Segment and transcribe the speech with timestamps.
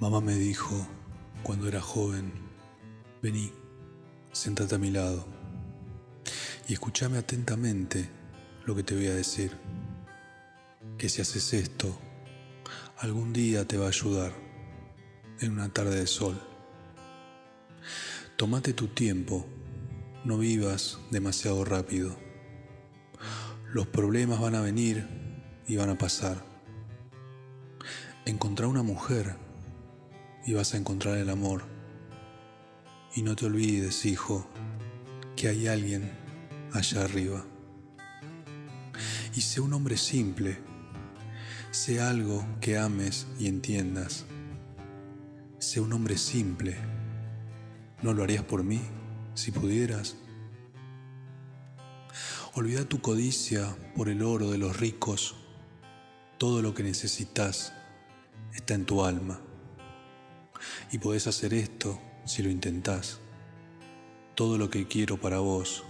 [0.00, 0.86] Mamá me dijo
[1.42, 2.32] cuando era joven,
[3.20, 3.52] vení,
[4.32, 5.26] sentate a mi lado
[6.66, 8.08] y escúchame atentamente
[8.64, 9.52] lo que te voy a decir.
[10.96, 11.98] Que si haces esto,
[12.96, 14.32] algún día te va a ayudar
[15.38, 16.40] en una tarde de sol.
[18.38, 19.44] Tómate tu tiempo,
[20.24, 22.16] no vivas demasiado rápido.
[23.70, 25.06] Los problemas van a venir
[25.66, 26.42] y van a pasar.
[28.24, 29.49] Encontrar una mujer
[30.50, 31.62] y vas a encontrar el amor.
[33.14, 34.48] Y no te olvides, hijo,
[35.36, 36.10] que hay alguien
[36.72, 37.44] allá arriba.
[39.36, 40.58] Y sé un hombre simple,
[41.70, 44.24] sé algo que ames y entiendas.
[45.60, 46.76] Sé un hombre simple.
[48.02, 48.80] ¿No lo harías por mí
[49.34, 50.16] si pudieras?
[52.54, 55.36] Olvida tu codicia por el oro de los ricos.
[56.38, 57.72] Todo lo que necesitas
[58.52, 59.40] está en tu alma.
[60.92, 63.18] Y podés hacer esto si lo intentás.
[64.34, 65.84] Todo lo que quiero para vos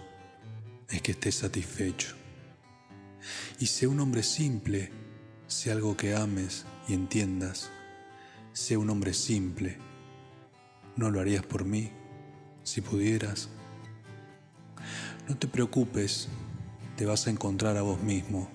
[0.88, 2.16] es que estés satisfecho.
[3.58, 4.90] Y sé un hombre simple,
[5.46, 7.70] sé algo que ames y entiendas.
[8.52, 9.78] Sé un hombre simple.
[10.96, 11.90] ¿No lo harías por mí
[12.62, 13.48] si pudieras?
[15.28, 16.28] No te preocupes,
[16.96, 18.48] te vas a encontrar a vos mismo.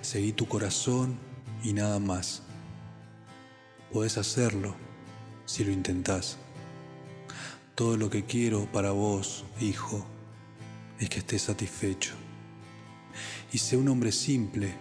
[0.00, 1.18] Seguí tu corazón
[1.62, 2.42] y nada más.
[3.92, 4.74] Podés hacerlo
[5.46, 6.38] si lo intentás.
[7.74, 10.04] Todo lo que quiero para vos, hijo,
[10.98, 12.14] es que estés satisfecho.
[13.52, 14.74] Y sé un hombre simple,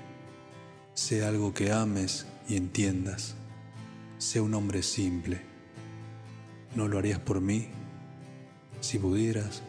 [0.94, 3.36] sé algo que ames y entiendas.
[4.17, 5.42] Sé un hombre simple.
[6.75, 7.67] ¿No lo harías por mí?
[8.80, 9.61] Si pudieras.